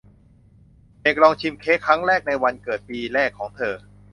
[1.03, 3.75] เด็กลองชิมเค้กครั้งแรกในวันเกิดปีแรกของเธอ